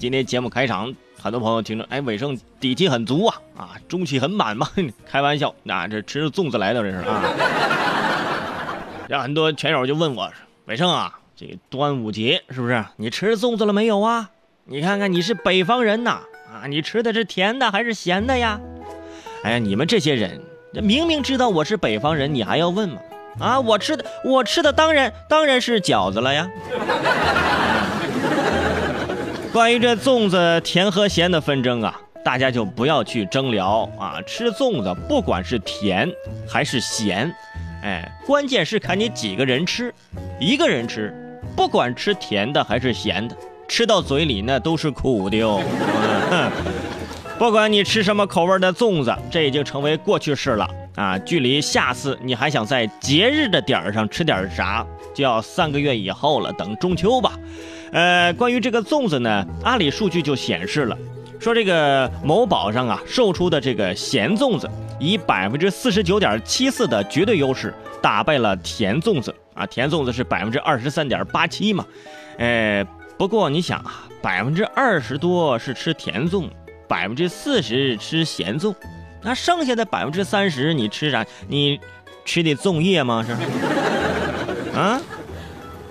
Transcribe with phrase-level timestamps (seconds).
[0.00, 4.66] 今天节目开场，很多朋友听着，哎，伟盛底气很足啊，啊，中气很满嘛。
[5.06, 7.22] 开玩笑，那这吃着粽子来的这是啊。
[9.08, 10.32] 让很多拳友就问我，
[10.64, 12.82] 伟盛啊，这个端午节是不是？
[12.96, 14.30] 你吃粽子了没有啊？
[14.64, 18.58] 你看看你是北方人呐，啊，你吃的是甜的还是咸的呀？
[19.44, 20.40] 哎呀，你们这些人，
[20.72, 22.98] 这明明知道我是北方人，你还要问吗？
[23.38, 26.48] 啊，我吃的，我吃的当然当然是饺子了呀。
[29.52, 34.22] 关于这粽子甜和咸的纷争啊，大家就不要去争聊啊。
[34.24, 36.08] 吃粽子，不管是甜
[36.48, 37.34] 还是咸，
[37.82, 39.92] 哎，关键是看你几个人吃。
[40.38, 41.12] 一个人吃，
[41.56, 45.60] 不管吃甜的还是咸的，吃到嘴里那都是苦的哟。
[47.36, 51.18] 不管你吃什么口味的粽子，这已经成为过去式了啊！
[51.18, 57.38] 距离下次你还想在节日的点儿上吃点啥，就要三个月以后了，等中秋吧。
[57.92, 60.96] 呃，关于这个粽子呢，阿里数据就显示了，
[61.38, 71.84] 说这个某宝上啊售出的这个咸粽子，以百分之四十九点七四的绝对优势打败了甜粽子啊，甜粽子是百分之二十三点八七嘛。
[72.38, 72.86] 呃，
[73.18, 76.48] 不过你想啊，百分之二十多是吃甜粽。
[76.88, 78.74] 百分之四十吃咸粽，
[79.22, 81.24] 那剩下的百分之三十你吃啥？
[81.46, 81.78] 你
[82.24, 83.24] 吃的粽叶吗？
[83.24, 83.32] 是
[84.74, 85.00] 啊。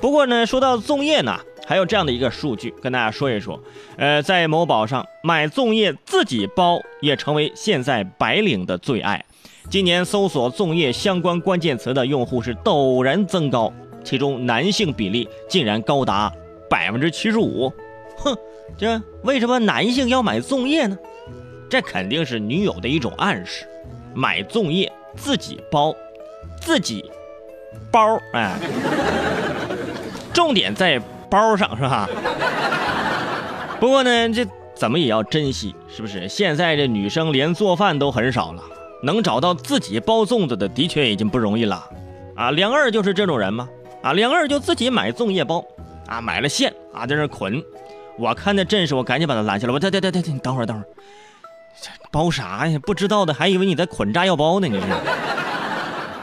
[0.00, 3.58] 不过呢，说到粽叶呢，还有这样的一个数据跟大家说一说。
[3.96, 9.24] 呃，在某宝上买粽叶自己包也成为现在白领的最爱。
[9.70, 13.72] 今年搜索粽叶相关关键词的用户是陡然增高，
[14.04, 16.30] 其中男性比例竟然高达
[16.68, 17.72] 百分之七十五。
[18.18, 18.36] 哼。
[18.76, 20.98] 这为什么男性要买粽叶呢？
[21.70, 23.66] 这肯定是女友的一种暗示。
[24.14, 25.94] 买粽叶自己包，
[26.60, 27.04] 自己
[27.90, 28.54] 包，哎，
[30.32, 32.08] 重点在包上是吧？
[33.80, 36.28] 不过呢，这怎么也要珍惜，是不是？
[36.28, 38.62] 现在这女生连做饭都很少了，
[39.02, 41.84] 能找到自己包粽子的，的确已经不容易了。
[42.34, 43.68] 啊，梁二就是这种人吗？
[44.02, 45.64] 啊，梁二就自己买粽叶包，
[46.06, 47.62] 啊，买了线啊，在那捆。
[48.16, 49.72] 我看那阵势，我赶紧把他拦下来。
[49.72, 50.86] 我，等等等等等，你等会儿，等会儿，
[52.10, 52.78] 包啥呀？
[52.82, 54.68] 不知道的还以为你在捆炸药包呢。
[54.68, 54.86] 你这，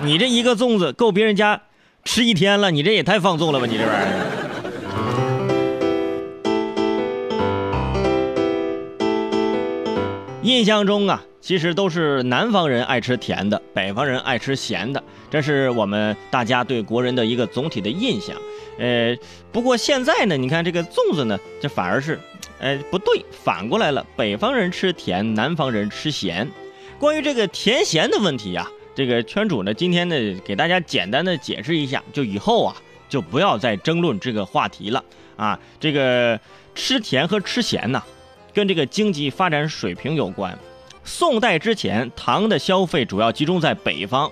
[0.04, 1.62] 你这一个粽子够别人家
[2.04, 2.72] 吃一天了。
[2.72, 3.66] 你这也太放纵了吧？
[3.66, 4.38] 你这玩意儿。
[10.42, 18.36] 印象中啊，其实都是南方人爱吃甜的，北方人爱吃咸的，这是我们大家对国人的一个总体的印象。
[18.80, 19.16] 呃，
[19.52, 22.20] 不过现在呢，你看这个粽子呢，这反而是，
[22.60, 26.50] 呃，不对，反过来了，北方人吃甜，南方人吃咸。
[26.98, 32.76] 关于这个甜咸的问题呀，这个圈主呢，今天呢，给大家简单的解释一下，就以后啊，
[33.08, 35.04] 就不要再争论这个话题了
[35.38, 35.58] 啊。
[35.80, 36.40] 这个
[36.76, 38.04] 吃甜和吃咸呢，
[38.54, 40.58] 跟这个经济发展水平有关。
[41.04, 44.30] 宋代之前，糖的消费主要集中在北方，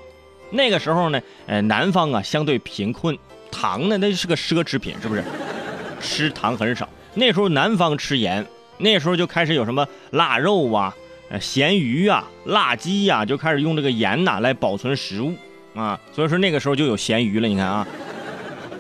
[0.52, 3.18] 那个时候呢，呃，南方啊，相对贫困。
[3.50, 5.24] 糖呢，那是个奢侈品，是不是？
[6.00, 6.88] 吃糖很少。
[7.16, 8.46] 那时候南方吃盐，
[8.78, 10.96] 那时候就开始有什么腊肉啊、
[11.38, 15.34] 咸鱼啊、辣鸡呀，就开始用这个盐呐来保存食物
[15.76, 16.00] 啊。
[16.14, 17.48] 所以说那个时候就有咸鱼了。
[17.48, 17.86] 你看啊，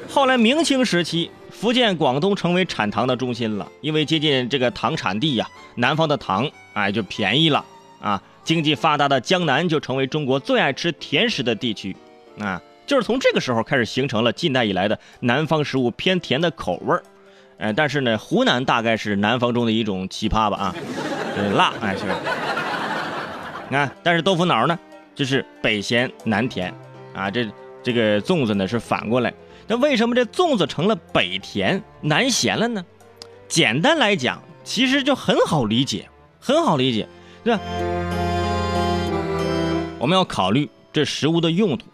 [0.09, 5.45] 后来明清时期，福建、广东成为产糖的中心了，因为接近这个糖产地呀，
[5.75, 7.65] 南方的糖哎就便宜了
[7.99, 8.21] 啊。
[8.43, 11.95] 经济发达的江南就成为中国最爱吃甜食的地区
[12.39, 12.59] 啊。
[12.87, 17.03] 就是从这个时候开始形成了近代以来的南方食物偏甜的口味儿，
[17.59, 20.75] 哎，但是呢，湖南大概是南方中的一种奇葩吧啊，
[21.55, 22.03] 辣哎是，
[23.69, 24.77] 你看，但是豆腐脑呢，
[25.15, 26.73] 就是北咸南甜
[27.13, 27.47] 啊，这
[27.81, 29.33] 这个粽子呢是反过来，
[29.67, 32.83] 那为什么这粽子成了北甜南咸了呢？
[33.47, 36.07] 简单来讲，其实就很好理解，
[36.39, 37.07] 很好理解，
[37.43, 37.61] 对吧？
[39.97, 41.85] 我们要考虑这食物的用途。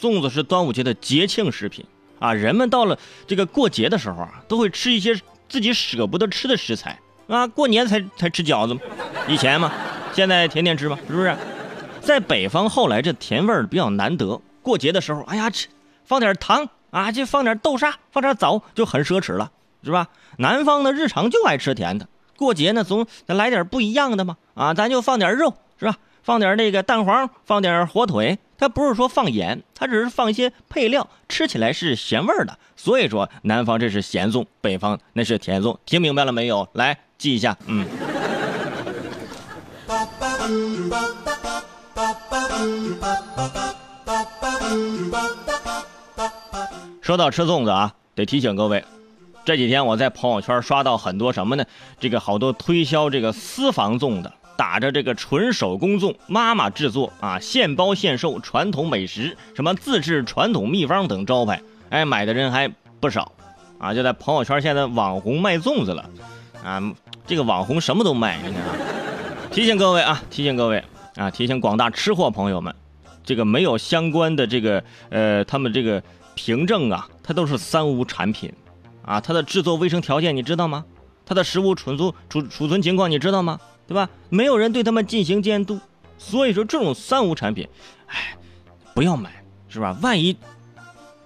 [0.00, 1.84] 粽子是端午节的节庆食品
[2.20, 5.18] 啊，人们到了这个过节的时候啊，都会吃一些
[5.48, 7.46] 自己舍不得吃的食材啊。
[7.46, 8.80] 过年才才吃饺子吗？
[9.28, 9.72] 以前嘛，
[10.12, 11.36] 现在天天吃嘛，是不是？
[12.00, 15.68] 在北方后来这甜味儿比较难得，过节的时候，哎呀，吃
[16.04, 19.50] 放点糖啊，就放点豆沙，放点枣就很奢侈了，
[19.84, 20.08] 是吧？
[20.38, 25.96] 南方的日常就爱吃甜的，过节呢总得来点不一样的嘛，啊，咱就放点肉，是吧？
[26.22, 28.38] 放点那个蛋黄，放点火腿。
[28.58, 32.58] 它不是说放盐，它只是放一些配料，吃起来是咸味儿的。
[32.76, 35.78] 所以说，南方这是咸粽，北方那是甜粽。
[35.86, 36.68] 听明白了没有？
[36.72, 37.56] 来记一下。
[37.66, 37.86] 嗯。
[47.00, 48.84] 说到吃粽子啊，得提醒各位，
[49.44, 51.64] 这几天我在朋友圈刷到很多什么呢？
[51.98, 62.66] 这个好多推销这个私房粽的，打着这个纯手工粽，妈妈制作啊，现包现售，传统美食，什么自制传统秘方等招牌，哎，买的人还
[62.98, 63.30] 不少，
[63.78, 66.10] 啊，就在朋友圈现在网红卖粽子了，
[66.64, 66.82] 啊，
[67.24, 68.60] 这个网红什么都卖，你看，
[69.52, 70.82] 提醒各位啊，提醒各位
[71.14, 72.74] 啊，提醒广大吃货朋友们，
[73.22, 76.02] 这个没有相关的这个呃，他们这个
[76.34, 78.52] 凭证啊，它都是三无产品。
[79.02, 80.84] 啊，它的制作卫生条件你知道吗？
[81.24, 83.58] 它的食物储存储储存情况你知道吗？
[83.88, 84.08] 对吧？
[84.28, 85.80] 没有人对他们进行监督，
[86.18, 87.66] 所以说这种三无产品，
[88.06, 88.36] 哎，
[88.94, 89.96] 不要买，是吧？
[90.02, 90.36] 万一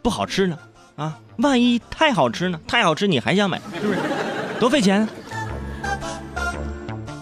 [0.00, 0.56] 不好吃呢？
[0.94, 2.60] 啊，万一太好吃呢？
[2.68, 3.98] 太好吃你还想买，是不是？
[4.60, 5.06] 多费钱。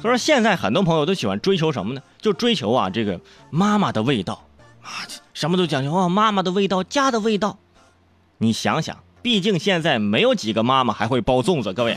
[0.03, 2.03] 所以说现在很多朋友都喜欢追求什么呢？
[2.21, 3.19] 就追求啊这个
[3.51, 4.47] 妈妈的味道
[4.83, 7.59] 啊，什么都讲究啊，妈妈的味道，家的味道。
[8.39, 8.97] 你想想。
[9.23, 11.95] 毕竟现在没有几个妈妈还会包粽子，各位。